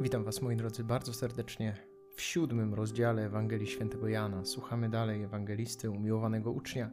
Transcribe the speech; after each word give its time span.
Witam 0.00 0.24
Was, 0.24 0.42
moi 0.42 0.56
drodzy, 0.56 0.84
bardzo 0.84 1.12
serdecznie 1.12 1.76
w 2.14 2.20
siódmym 2.20 2.74
rozdziale 2.74 3.26
Ewangelii 3.26 3.66
Świętego 3.66 4.08
Jana. 4.08 4.44
Słuchamy 4.44 4.88
dalej 4.88 5.22
ewangelisty, 5.22 5.90
umiłowanego 5.90 6.52
ucznia, 6.52 6.90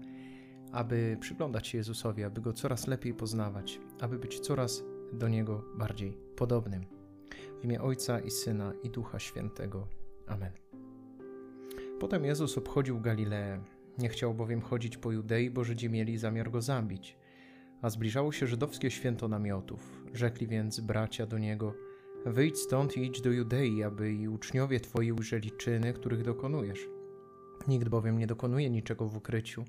aby 0.72 1.18
przyglądać 1.20 1.68
się 1.68 1.78
Jezusowi, 1.78 2.24
aby 2.24 2.42
go 2.42 2.54
coraz 2.54 2.88
lepiej 2.88 3.14
poznawać, 3.14 3.80
aby 4.00 4.20
być 4.20 4.40
coraz 4.40 4.84
do 5.14 5.28
niego 5.28 5.64
bardziej 5.78 6.18
podobnym. 6.36 6.86
W 7.62 7.64
imię 7.64 7.82
Ojca 7.82 8.20
i 8.20 8.32
Syna 8.32 8.74
i 8.84 8.90
Ducha 8.90 9.20
Świętego. 9.20 9.88
Amen. 10.26 10.52
Potem 12.00 12.26
Jezus 12.26 12.58
obchodził 12.58 13.02
Galileę. 13.02 13.64
Nie 13.98 14.10
chciał 14.10 14.34
bowiem 14.34 14.62
chodzić 14.62 14.98
po 14.98 15.12
Judei, 15.12 15.50
bo 15.50 15.64
Żydzi 15.64 15.90
mieli 15.90 16.18
zamiar 16.18 16.52
go 16.52 16.62
zabić. 16.62 17.18
A 17.82 17.90
zbliżało 17.90 18.32
się 18.32 18.48
żydowskie 18.48 18.92
święto 18.92 19.28
namiotów. 19.28 20.02
Rzekli 20.14 20.48
więc 20.48 20.80
bracia 20.80 21.26
do 21.26 21.38
niego– 21.38 21.74
Wyjdź 22.26 22.58
stąd 22.58 22.98
i 22.98 23.06
idź 23.06 23.22
do 23.22 23.32
Judei, 23.32 23.84
aby 23.84 24.14
i 24.14 24.28
uczniowie 24.28 24.80
twoi 24.80 25.12
ujrzeli 25.12 25.52
czyny, 25.52 25.94
których 25.94 26.24
dokonujesz. 26.24 26.88
Nikt 27.68 27.90
bowiem 27.90 28.20
nie 28.20 28.28
dokonuje 28.28 28.70
niczego 28.70 29.08
w 29.08 29.18
ukryciu, 29.18 29.66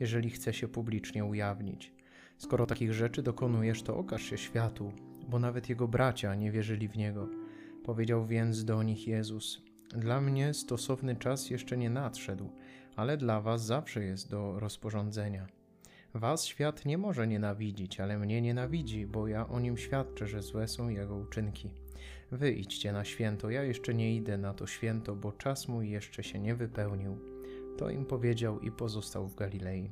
jeżeli 0.00 0.30
chce 0.30 0.52
się 0.54 0.68
publicznie 0.68 1.24
ujawnić. 1.24 1.92
Skoro 2.38 2.66
takich 2.66 2.92
rzeczy 2.92 3.22
dokonujesz, 3.22 3.82
to 3.82 3.96
okaż 3.96 4.22
się 4.22 4.38
światu, 4.38 4.92
bo 5.28 5.38
nawet 5.38 5.68
jego 5.68 5.88
bracia 5.88 6.34
nie 6.34 6.50
wierzyli 6.50 6.88
w 6.88 6.96
niego. 6.96 7.28
Powiedział 7.84 8.26
więc 8.26 8.64
do 8.64 8.82
nich 8.82 9.06
Jezus: 9.06 9.62
Dla 9.88 10.20
mnie 10.20 10.54
stosowny 10.54 11.16
czas 11.16 11.50
jeszcze 11.50 11.76
nie 11.76 11.90
nadszedł, 11.90 12.50
ale 12.96 13.16
dla 13.16 13.40
was 13.40 13.64
zawsze 13.64 14.04
jest 14.04 14.30
do 14.30 14.60
rozporządzenia. 14.60 15.46
Was 16.14 16.44
świat 16.44 16.84
nie 16.84 16.98
może 16.98 17.26
nienawidzić, 17.26 18.00
ale 18.00 18.18
mnie 18.18 18.42
nienawidzi, 18.42 19.06
bo 19.06 19.28
ja 19.28 19.48
o 19.48 19.60
nim 19.60 19.76
świadczę, 19.76 20.26
że 20.26 20.42
złe 20.42 20.68
są 20.68 20.88
jego 20.88 21.16
uczynki. 21.16 21.70
Wy 22.32 22.52
idźcie 22.52 22.92
na 22.92 23.04
święto, 23.04 23.50
ja 23.50 23.62
jeszcze 23.62 23.94
nie 23.94 24.16
idę 24.16 24.38
na 24.38 24.54
to 24.54 24.66
święto, 24.66 25.16
bo 25.16 25.32
czas 25.32 25.68
mój 25.68 25.90
jeszcze 25.90 26.22
się 26.22 26.38
nie 26.38 26.54
wypełnił. 26.54 27.18
To 27.78 27.90
im 27.90 28.04
powiedział 28.04 28.60
i 28.60 28.70
pozostał 28.70 29.28
w 29.28 29.34
Galilei. 29.34 29.90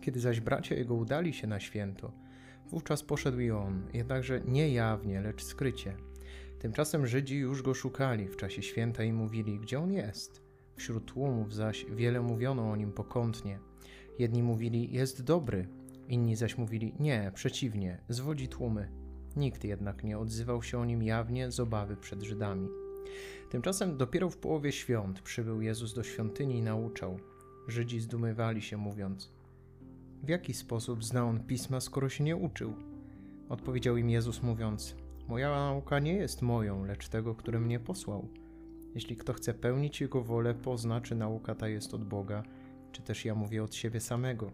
Kiedy 0.00 0.20
zaś 0.20 0.40
bracia 0.40 0.74
jego 0.74 0.94
udali 0.94 1.32
się 1.32 1.46
na 1.46 1.60
święto, 1.60 2.12
wówczas 2.70 3.02
poszedł 3.02 3.38
i 3.38 3.50
on, 3.50 3.82
jednakże 3.92 4.40
nie 4.40 4.68
jawnie, 4.72 5.20
lecz 5.20 5.44
skrycie. 5.44 5.96
Tymczasem 6.58 7.06
Żydzi 7.06 7.36
już 7.36 7.62
go 7.62 7.74
szukali 7.74 8.28
w 8.28 8.36
czasie 8.36 8.62
święta 8.62 9.04
i 9.04 9.12
mówili, 9.12 9.58
gdzie 9.58 9.80
on 9.80 9.92
jest. 9.92 10.42
Wśród 10.76 11.12
tłumów 11.12 11.54
zaś 11.54 11.86
wiele 11.90 12.20
mówiono 12.20 12.70
o 12.70 12.76
nim 12.76 12.92
pokątnie. 12.92 13.58
Jedni 14.18 14.42
mówili, 14.42 14.92
jest 14.92 15.22
dobry, 15.22 15.68
inni 16.08 16.36
zaś 16.36 16.58
mówili, 16.58 16.94
nie, 17.00 17.32
przeciwnie, 17.34 17.98
zwodzi 18.08 18.48
tłumy. 18.48 19.05
Nikt 19.36 19.64
jednak 19.64 20.04
nie 20.04 20.18
odzywał 20.18 20.62
się 20.62 20.78
o 20.78 20.84
nim 20.84 21.02
jawnie 21.02 21.50
z 21.50 21.60
obawy 21.60 21.96
przed 21.96 22.22
Żydami. 22.22 22.68
Tymczasem 23.50 23.96
dopiero 23.96 24.30
w 24.30 24.36
połowie 24.36 24.72
świąt 24.72 25.20
przybył 25.20 25.60
Jezus 25.60 25.94
do 25.94 26.02
świątyni 26.02 26.58
i 26.58 26.62
nauczał. 26.62 27.18
Żydzi 27.68 28.00
zdumiewali 28.00 28.62
się, 28.62 28.76
mówiąc: 28.76 29.32
W 30.22 30.28
jaki 30.28 30.54
sposób 30.54 31.04
zna 31.04 31.24
on 31.24 31.40
pisma, 31.40 31.80
skoro 31.80 32.08
się 32.08 32.24
nie 32.24 32.36
uczył? 32.36 32.74
Odpowiedział 33.48 33.96
im 33.96 34.10
Jezus, 34.10 34.42
mówiąc: 34.42 34.96
Moja 35.28 35.50
nauka 35.50 35.98
nie 35.98 36.14
jest 36.14 36.42
moją, 36.42 36.84
lecz 36.84 37.08
tego, 37.08 37.34
który 37.34 37.60
mnie 37.60 37.80
posłał. 37.80 38.28
Jeśli 38.94 39.16
kto 39.16 39.32
chce 39.32 39.54
pełnić 39.54 40.00
jego 40.00 40.22
wolę, 40.22 40.54
pozna, 40.54 41.00
czy 41.00 41.14
nauka 41.14 41.54
ta 41.54 41.68
jest 41.68 41.94
od 41.94 42.04
Boga, 42.04 42.42
czy 42.92 43.02
też 43.02 43.24
ja 43.24 43.34
mówię 43.34 43.64
od 43.64 43.74
siebie 43.74 44.00
samego. 44.00 44.50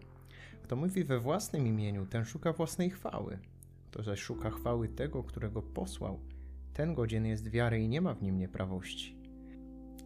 Kto 0.63 0.75
mówi 0.75 1.03
we 1.03 1.19
własnym 1.19 1.67
imieniu, 1.67 2.05
ten 2.05 2.25
szuka 2.25 2.53
własnej 2.53 2.89
chwały. 2.89 3.39
Kto 3.93 4.03
zaś 4.03 4.19
szuka 4.19 4.49
chwały 4.49 4.87
tego, 4.87 5.23
którego 5.23 5.61
posłał, 5.61 6.19
ten 6.73 6.93
godzien 6.93 7.25
jest 7.25 7.49
wiary 7.49 7.81
i 7.81 7.89
nie 7.89 8.01
ma 8.01 8.13
w 8.13 8.21
nim 8.21 8.37
nieprawości. 8.37 9.17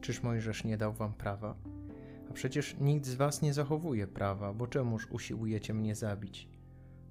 Czyż 0.02 0.24
Mojżesz 0.24 0.64
nie 0.64 0.78
dał 0.78 0.94
wam 0.94 1.14
prawa? 1.14 1.56
A 2.30 2.34
przecież 2.34 2.76
nikt 2.80 3.06
z 3.06 3.16
was 3.16 3.42
nie 3.42 3.54
zachowuje 3.54 4.08
prawa, 4.08 4.54
bo 4.54 4.68
czemuż 4.68 5.08
usiłujecie 5.12 5.74
mnie 5.74 5.96
zabić? 5.96 6.50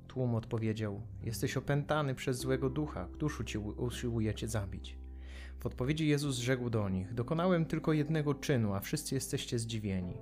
Tłum 0.09 0.35
odpowiedział: 0.35 1.03
Jesteś 1.23 1.57
opętany 1.57 2.15
przez 2.15 2.39
złego 2.39 2.71
ducha, 2.71 3.09
któż 3.13 3.43
usiłujecie 3.77 4.49
zabić? 4.49 4.99
W 5.59 5.67
odpowiedzi 5.67 6.09
Jezus 6.09 6.39
rzekł 6.39 6.71
do 6.71 6.89
nich: 6.89 7.15
Dokonałem 7.15 7.65
tylko 7.65 7.93
jednego 7.93 8.35
czynu, 8.35 8.75
a 8.75 8.81
wszyscy 8.81 9.15
jesteście 9.15 9.59
zdziwieni. 9.59 10.15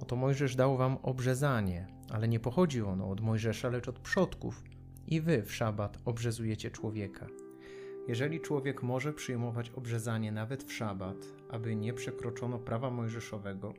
Oto 0.00 0.16
Mojżesz 0.16 0.56
dał 0.56 0.76
wam 0.76 0.96
obrzezanie, 1.02 1.86
ale 2.10 2.28
nie 2.28 2.40
pochodzi 2.40 2.82
ono 2.82 3.10
od 3.10 3.20
Mojżesza, 3.20 3.68
lecz 3.68 3.88
od 3.88 3.98
przodków 3.98 4.64
i 5.10 5.20
wy 5.20 5.42
w 5.42 5.54
szabat 5.54 5.98
obrzezujecie 6.04 6.70
człowieka. 6.70 7.26
Jeżeli 8.08 8.40
człowiek 8.40 8.82
może 8.82 9.12
przyjmować 9.12 9.70
obrzezanie 9.70 10.32
nawet 10.32 10.64
w 10.64 10.72
szabat, 10.72 11.16
aby 11.48 11.76
nie 11.76 11.92
przekroczono 11.92 12.58
prawa 12.58 12.90
mojżeszowego, 12.90 13.74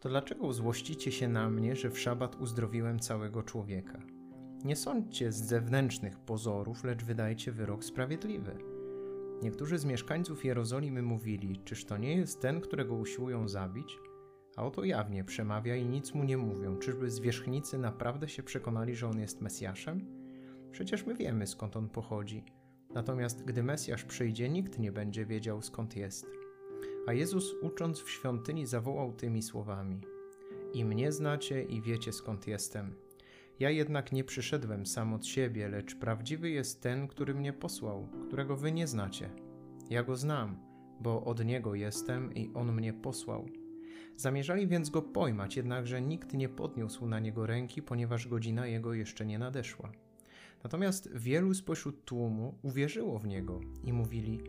to 0.00 0.08
dlaczego 0.08 0.52
złościcie 0.52 1.12
się 1.12 1.28
na 1.28 1.50
mnie, 1.50 1.76
że 1.76 1.90
w 1.90 1.98
szabat 1.98 2.36
uzdrowiłem 2.40 3.00
całego 3.00 3.42
człowieka? 3.42 4.02
Nie 4.64 4.76
sądźcie 4.76 5.32
z 5.32 5.44
zewnętrznych 5.44 6.18
pozorów, 6.18 6.84
lecz 6.84 7.04
wydajcie 7.04 7.52
wyrok 7.52 7.84
sprawiedliwy. 7.84 8.56
Niektórzy 9.42 9.78
z 9.78 9.84
mieszkańców 9.84 10.44
Jerozolimy 10.44 11.02
mówili: 11.02 11.60
Czyż 11.64 11.84
to 11.84 11.96
nie 11.96 12.16
jest 12.16 12.40
ten, 12.40 12.60
którego 12.60 12.94
usiłują 12.94 13.48
zabić? 13.48 13.98
A 14.56 14.64
oto 14.64 14.84
jawnie 14.84 15.24
przemawia 15.24 15.76
i 15.76 15.86
nic 15.86 16.14
mu 16.14 16.24
nie 16.24 16.36
mówią. 16.36 16.76
Czyżby 16.76 17.10
zwierzchnicy 17.10 17.78
naprawdę 17.78 18.28
się 18.28 18.42
przekonali, 18.42 18.94
że 18.94 19.08
on 19.08 19.20
jest 19.20 19.40
Mesjaszem? 19.40 20.23
Przecież 20.74 21.06
my 21.06 21.14
wiemy 21.14 21.46
skąd 21.46 21.76
on 21.76 21.88
pochodzi. 21.88 22.44
Natomiast 22.94 23.44
gdy 23.44 23.62
Mesjasz 23.62 24.04
przyjdzie, 24.04 24.48
nikt 24.48 24.78
nie 24.78 24.92
będzie 24.92 25.26
wiedział 25.26 25.62
skąd 25.62 25.96
jest. 25.96 26.26
A 27.06 27.12
Jezus, 27.12 27.54
ucząc 27.62 28.00
w 28.00 28.10
świątyni, 28.10 28.66
zawołał 28.66 29.12
tymi 29.12 29.42
słowami: 29.42 30.00
I 30.72 30.84
mnie 30.84 31.12
znacie 31.12 31.62
i 31.62 31.82
wiecie 31.82 32.12
skąd 32.12 32.46
jestem. 32.46 32.94
Ja 33.58 33.70
jednak 33.70 34.12
nie 34.12 34.24
przyszedłem 34.24 34.86
sam 34.86 35.14
od 35.14 35.26
siebie, 35.26 35.68
lecz 35.68 35.94
prawdziwy 35.94 36.50
jest 36.50 36.82
ten, 36.82 37.08
który 37.08 37.34
mnie 37.34 37.52
posłał, 37.52 38.08
którego 38.26 38.56
wy 38.56 38.72
nie 38.72 38.86
znacie. 38.86 39.30
Ja 39.90 40.02
go 40.02 40.16
znam, 40.16 40.58
bo 41.00 41.24
od 41.24 41.44
niego 41.44 41.74
jestem 41.74 42.34
i 42.34 42.50
on 42.54 42.72
mnie 42.72 42.92
posłał. 42.92 43.48
Zamierzali 44.16 44.66
więc 44.66 44.90
go 44.90 45.02
pojmać, 45.02 45.56
jednakże 45.56 46.02
nikt 46.02 46.34
nie 46.34 46.48
podniósł 46.48 47.06
na 47.06 47.20
niego 47.20 47.46
ręki, 47.46 47.82
ponieważ 47.82 48.28
godzina 48.28 48.66
jego 48.66 48.94
jeszcze 48.94 49.26
nie 49.26 49.38
nadeszła. 49.38 49.92
Natomiast 50.64 51.12
wielu 51.14 51.54
spośród 51.54 52.04
tłumu 52.04 52.58
uwierzyło 52.62 53.18
w 53.18 53.26
niego 53.26 53.60
i 53.84 53.92
mówili: 53.92 54.40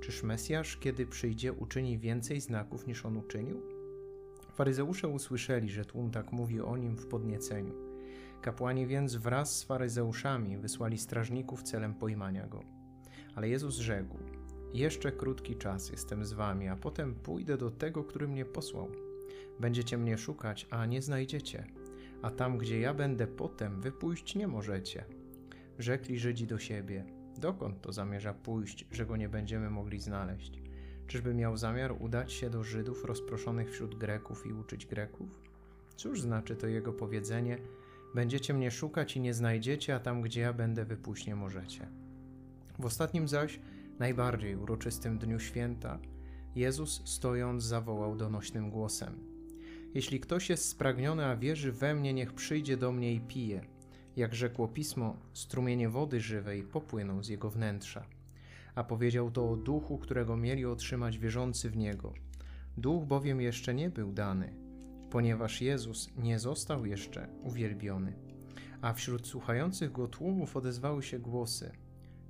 Czyż 0.00 0.22
Mesjasz, 0.22 0.76
kiedy 0.76 1.06
przyjdzie, 1.06 1.52
uczyni 1.52 1.98
więcej 1.98 2.40
znaków 2.40 2.86
niż 2.86 3.06
on 3.06 3.16
uczynił? 3.16 3.62
Faryzeusze 4.52 5.08
usłyszeli, 5.08 5.70
że 5.70 5.84
tłum 5.84 6.10
tak 6.10 6.32
mówi 6.32 6.60
o 6.60 6.76
nim 6.76 6.96
w 6.96 7.06
podnieceniu. 7.06 7.74
Kapłani 8.42 8.86
więc 8.86 9.16
wraz 9.16 9.58
z 9.58 9.64
faryzeuszami 9.64 10.58
wysłali 10.58 10.98
strażników 10.98 11.62
celem 11.62 11.94
pojmania 11.94 12.46
go. 12.46 12.60
Ale 13.34 13.48
Jezus 13.48 13.76
rzekł: 13.76 14.18
Jeszcze 14.74 15.12
krótki 15.12 15.56
czas 15.56 15.90
jestem 15.90 16.24
z 16.24 16.32
wami, 16.32 16.68
a 16.68 16.76
potem 16.76 17.14
pójdę 17.14 17.56
do 17.56 17.70
tego, 17.70 18.04
który 18.04 18.28
mnie 18.28 18.44
posłał. 18.44 18.88
Będziecie 19.60 19.98
mnie 19.98 20.18
szukać, 20.18 20.66
a 20.70 20.86
nie 20.86 21.02
znajdziecie, 21.02 21.66
a 22.22 22.30
tam, 22.30 22.58
gdzie 22.58 22.80
ja 22.80 22.94
będę 22.94 23.26
potem, 23.26 23.80
wy 23.80 23.92
pójść 23.92 24.34
nie 24.34 24.48
możecie. 24.48 25.19
Rzekli 25.80 26.18
Żydzi 26.18 26.46
do 26.46 26.58
siebie: 26.58 27.04
Dokąd 27.38 27.80
to 27.80 27.92
zamierza 27.92 28.34
pójść, 28.34 28.86
że 28.92 29.06
go 29.06 29.16
nie 29.16 29.28
będziemy 29.28 29.70
mogli 29.70 30.00
znaleźć? 30.00 30.62
Czyżby 31.06 31.34
miał 31.34 31.56
zamiar 31.56 31.94
udać 32.00 32.32
się 32.32 32.50
do 32.50 32.64
Żydów 32.64 33.04
rozproszonych 33.04 33.70
wśród 33.70 33.94
Greków 33.94 34.46
i 34.46 34.52
uczyć 34.52 34.86
Greków? 34.86 35.40
Cóż 35.96 36.20
znaczy 36.20 36.56
to 36.56 36.66
jego 36.66 36.92
powiedzenie: 36.92 37.58
Będziecie 38.14 38.54
mnie 38.54 38.70
szukać 38.70 39.16
i 39.16 39.20
nie 39.20 39.34
znajdziecie, 39.34 39.94
a 39.94 40.00
tam, 40.00 40.22
gdzie 40.22 40.40
ja 40.40 40.52
będę, 40.52 40.84
wypuść 40.84 41.26
nie 41.26 41.36
możecie. 41.36 41.88
W 42.78 42.84
ostatnim 42.84 43.28
zaś, 43.28 43.60
najbardziej 43.98 44.56
uroczystym 44.56 45.18
dniu 45.18 45.38
święta, 45.40 45.98
Jezus 46.54 47.02
stojąc 47.04 47.64
zawołał 47.64 48.16
donośnym 48.16 48.70
głosem: 48.70 49.18
Jeśli 49.94 50.20
ktoś 50.20 50.50
jest 50.50 50.68
spragniony, 50.68 51.26
a 51.26 51.36
wierzy 51.36 51.72
we 51.72 51.94
mnie, 51.94 52.14
niech 52.14 52.32
przyjdzie 52.32 52.76
do 52.76 52.92
mnie 52.92 53.14
i 53.14 53.20
pije. 53.20 53.79
Jak 54.20 54.34
rzekło 54.34 54.68
pismo, 54.68 55.16
strumienie 55.32 55.88
wody 55.88 56.20
żywej 56.20 56.62
popłyną 56.62 57.22
z 57.22 57.28
jego 57.28 57.50
wnętrza. 57.50 58.06
A 58.74 58.84
powiedział 58.84 59.30
to 59.30 59.50
o 59.50 59.56
duchu, 59.56 59.98
którego 59.98 60.36
mieli 60.36 60.66
otrzymać 60.66 61.18
wierzący 61.18 61.70
w 61.70 61.76
niego. 61.76 62.14
Duch 62.76 63.04
bowiem 63.04 63.40
jeszcze 63.40 63.74
nie 63.74 63.90
był 63.90 64.12
dany, 64.12 64.54
ponieważ 65.10 65.60
Jezus 65.60 66.10
nie 66.16 66.38
został 66.38 66.86
jeszcze 66.86 67.28
uwielbiony. 67.42 68.12
A 68.82 68.92
wśród 68.92 69.26
słuchających 69.26 69.92
go 69.92 70.08
tłumów 70.08 70.56
odezwały 70.56 71.02
się 71.02 71.18
głosy: 71.18 71.72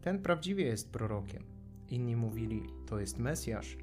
Ten 0.02 0.22
prawdziwie 0.22 0.64
jest 0.64 0.92
prorokiem. 0.92 1.44
Inni 1.88 2.16
mówili: 2.16 2.62
To 2.86 3.00
jest 3.00 3.18
Mesjasz. 3.18 3.76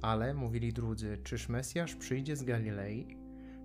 Ale 0.00 0.34
mówili 0.34 0.72
drudzy: 0.72 1.18
Czyż 1.24 1.48
Mesjasz 1.48 1.94
przyjdzie 1.94 2.36
z 2.36 2.42
Galilei? 2.42 3.21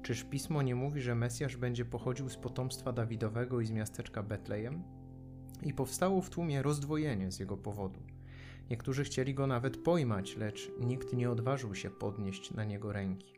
Czyż 0.07 0.23
pismo 0.23 0.61
nie 0.61 0.75
mówi, 0.75 1.01
że 1.01 1.15
Mesjasz 1.15 1.57
będzie 1.57 1.85
pochodził 1.85 2.29
z 2.29 2.37
potomstwa 2.37 2.91
Dawidowego 2.91 3.61
i 3.61 3.65
z 3.65 3.71
miasteczka 3.71 4.23
Betlejem? 4.23 4.83
I 5.63 5.73
powstało 5.73 6.21
w 6.21 6.29
tłumie 6.29 6.61
rozdwojenie 6.61 7.31
z 7.31 7.39
jego 7.39 7.57
powodu. 7.57 7.99
Niektórzy 8.69 9.03
chcieli 9.03 9.33
go 9.33 9.47
nawet 9.47 9.77
pojmać, 9.77 10.37
lecz 10.37 10.71
nikt 10.79 11.13
nie 11.13 11.31
odważył 11.31 11.75
się 11.75 11.89
podnieść 11.89 12.51
na 12.53 12.63
niego 12.63 12.93
ręki. 12.93 13.33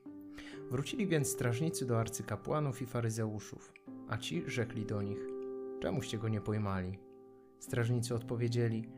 Wrócili 0.72 1.08
więc 1.08 1.28
strażnicy 1.28 1.86
do 1.86 2.00
arcykapłanów 2.00 2.82
i 2.82 2.86
faryzeuszów, 2.86 3.74
a 4.10 4.18
ci 4.18 4.44
rzekli 4.48 4.86
do 4.86 5.02
nich: 5.02 5.20
Czemuście 5.80 6.18
go 6.18 6.30
nie 6.30 6.42
pojmali? 6.42 7.00
Strażnicy 7.60 8.16
odpowiedzieli: 8.16 8.90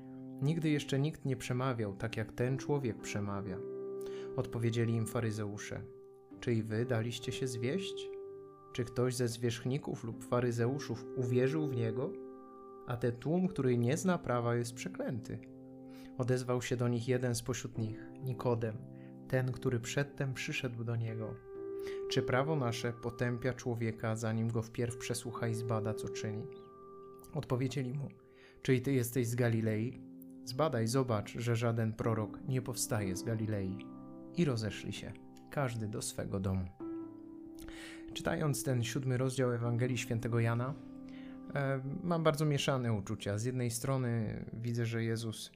Nigdy 0.41 0.69
jeszcze 0.69 0.99
nikt 0.99 1.25
nie 1.25 1.35
przemawiał 1.35 1.95
tak, 1.95 2.17
jak 2.17 2.31
ten 2.31 2.57
człowiek 2.57 3.01
przemawia. 3.01 3.57
Odpowiedzieli 4.35 4.93
im 4.93 5.07
faryzeusze: 5.07 5.81
Czy 6.41 6.53
i 6.53 6.63
wy 6.63 6.85
daliście 6.85 7.31
się 7.31 7.47
zwieść? 7.47 8.09
Czy 8.73 8.85
ktoś 8.85 9.15
ze 9.15 9.27
zwierzchników 9.27 10.03
lub 10.03 10.23
faryzeuszów 10.23 11.05
uwierzył 11.15 11.67
w 11.67 11.75
niego? 11.75 12.11
A 12.87 12.97
ten 12.97 13.11
tłum, 13.11 13.47
który 13.47 13.77
nie 13.77 13.97
zna 13.97 14.17
prawa, 14.17 14.55
jest 14.55 14.73
przeklęty. 14.73 15.39
Odezwał 16.17 16.61
się 16.61 16.77
do 16.77 16.87
nich 16.87 17.07
jeden 17.07 17.35
spośród 17.35 17.77
nich, 17.77 17.99
Nikodem, 18.23 18.77
ten, 19.27 19.51
który 19.51 19.79
przedtem 19.79 20.33
przyszedł 20.33 20.83
do 20.83 20.95
niego. 20.95 21.33
Czy 22.09 22.21
prawo 22.21 22.55
nasze 22.55 22.93
potępia 22.93 23.53
człowieka, 23.53 24.15
zanim 24.15 24.51
go 24.51 24.61
wpierw 24.61 24.97
przesłucha 24.97 25.47
i 25.47 25.55
zbada, 25.55 25.93
co 25.93 26.09
czyni? 26.09 26.47
Odpowiedzieli 27.33 27.93
mu: 27.93 28.07
Czy 28.61 28.75
i 28.75 28.81
ty 28.81 28.93
jesteś 28.93 29.27
z 29.27 29.35
Galilei? 29.35 30.01
Zbadaj, 30.45 30.87
zobacz, 30.87 31.37
że 31.37 31.55
żaden 31.55 31.93
prorok 31.93 32.39
nie 32.47 32.61
powstaje 32.61 33.15
z 33.15 33.23
Galilei. 33.23 33.77
I 34.37 34.45
rozeszli 34.45 34.93
się, 34.93 35.13
każdy 35.51 35.87
do 35.87 36.01
swego 36.01 36.39
domu. 36.39 36.65
Czytając 38.13 38.63
ten 38.63 38.83
siódmy 38.83 39.17
rozdział 39.17 39.51
Ewangelii 39.51 39.97
Świętego 39.97 40.39
Jana, 40.39 40.73
e, 41.55 41.81
mam 42.03 42.23
bardzo 42.23 42.45
mieszane 42.45 42.93
uczucia. 42.93 43.37
Z 43.37 43.43
jednej 43.43 43.71
strony 43.71 44.43
widzę, 44.53 44.85
że 44.85 45.03
Jezus 45.03 45.51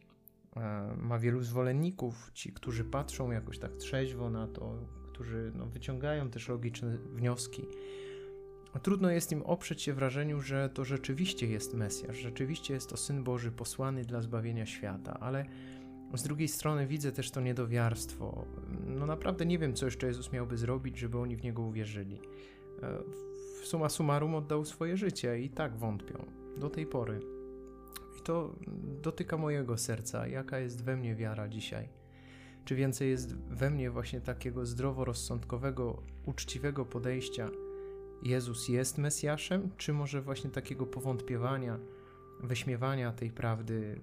e, 0.55 0.95
ma 0.97 1.19
wielu 1.19 1.43
zwolenników, 1.43 2.31
ci, 2.33 2.53
którzy 2.53 2.83
patrzą 2.83 3.31
jakoś 3.31 3.59
tak 3.59 3.75
trzeźwo 3.75 4.29
na 4.29 4.47
to, 4.47 4.73
którzy 5.13 5.51
no, 5.55 5.65
wyciągają 5.65 6.29
też 6.29 6.49
logiczne 6.49 6.97
wnioski. 6.97 7.65
Trudno 8.81 9.09
jest 9.09 9.31
im 9.31 9.41
oprzeć 9.41 9.81
się 9.81 9.93
wrażeniu, 9.93 10.41
że 10.41 10.69
to 10.69 10.85
rzeczywiście 10.85 11.47
jest 11.47 11.73
Mesjasz, 11.73 12.17
rzeczywiście 12.17 12.73
jest 12.73 12.89
to 12.89 12.97
Syn 12.97 13.23
Boży 13.23 13.51
posłany 13.51 14.05
dla 14.05 14.21
zbawienia 14.21 14.65
świata, 14.65 15.17
ale 15.19 15.45
z 16.13 16.23
drugiej 16.23 16.47
strony 16.47 16.87
widzę 16.87 17.11
też 17.11 17.31
to 17.31 17.41
niedowiarstwo. 17.41 18.45
No 18.87 19.05
naprawdę 19.05 19.45
nie 19.45 19.59
wiem, 19.59 19.73
co 19.73 19.85
jeszcze 19.85 20.07
Jezus 20.07 20.31
miałby 20.31 20.57
zrobić, 20.57 20.97
żeby 20.97 21.17
oni 21.17 21.35
w 21.35 21.43
Niego 21.43 21.61
uwierzyli. 21.61 22.19
E, 22.81 22.99
w 23.61 23.67
suma 23.67 23.89
summarum 23.89 24.35
oddał 24.35 24.65
swoje 24.65 24.97
życie 24.97 25.39
i 25.39 25.49
tak 25.49 25.77
wątpią. 25.77 26.25
Do 26.57 26.69
tej 26.69 26.85
pory. 26.85 27.19
I 28.19 28.21
to 28.21 28.55
dotyka 29.01 29.37
mojego 29.37 29.77
serca. 29.77 30.27
Jaka 30.27 30.59
jest 30.59 30.83
we 30.83 30.97
mnie 30.97 31.15
wiara 31.15 31.47
dzisiaj? 31.47 31.89
Czy 32.65 32.75
więcej 32.75 33.09
jest 33.09 33.35
we 33.35 33.69
mnie 33.69 33.91
właśnie 33.91 34.21
takiego 34.21 34.65
zdroworozsądkowego, 34.65 36.03
uczciwego 36.25 36.85
podejścia? 36.85 37.49
Jezus 38.23 38.69
jest 38.69 38.97
Mesjaszem, 38.97 39.69
czy 39.77 39.93
może 39.93 40.21
właśnie 40.21 40.49
takiego 40.49 40.85
powątpiewania, 40.85 41.79
wyśmiewania 42.43 43.11
tej 43.11 43.31
prawdy? 43.31 44.01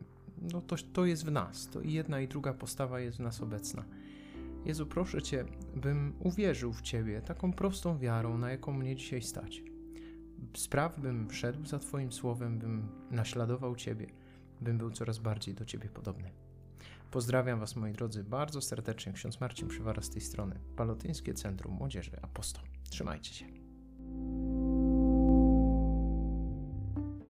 No 0.52 0.60
to, 0.60 0.76
to 0.92 1.06
jest 1.06 1.24
w 1.24 1.30
nas. 1.30 1.68
To 1.68 1.80
i 1.80 1.92
jedna, 1.92 2.20
i 2.20 2.28
druga 2.28 2.54
postawa 2.54 3.00
jest 3.00 3.16
w 3.16 3.20
nas 3.20 3.40
obecna. 3.40 3.84
Jezu, 4.64 4.86
proszę 4.86 5.22
Cię, 5.22 5.44
bym 5.76 6.12
uwierzył 6.18 6.72
w 6.72 6.82
Ciebie 6.82 7.22
taką 7.22 7.52
prostą 7.52 7.98
wiarą, 7.98 8.38
na 8.38 8.50
jaką 8.50 8.72
mnie 8.72 8.96
dzisiaj 8.96 9.22
stać. 9.22 9.62
Spraw, 10.56 11.00
bym 11.00 11.28
wszedł 11.28 11.66
za 11.66 11.78
Twoim 11.78 12.12
słowem, 12.12 12.58
bym 12.58 12.88
naśladował 13.10 13.76
Ciebie, 13.76 14.06
bym 14.60 14.78
był 14.78 14.90
coraz 14.90 15.18
bardziej 15.18 15.54
do 15.54 15.64
Ciebie 15.64 15.88
podobny. 15.88 16.30
Pozdrawiam 17.10 17.60
Was, 17.60 17.76
moi 17.76 17.92
drodzy, 17.92 18.24
bardzo 18.24 18.60
serdecznie. 18.60 19.12
Ksiądz 19.12 19.40
Marcin 19.40 19.68
Przywara 19.68 20.02
z 20.02 20.10
tej 20.10 20.20
strony. 20.20 20.58
Palotyńskie 20.76 21.34
Centrum 21.34 21.74
Młodzieży 21.74 22.22
Apostoł. 22.22 22.64
Trzymajcie 22.90 23.34
się. 23.34 23.46